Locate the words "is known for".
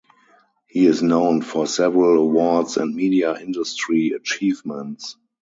0.87-1.67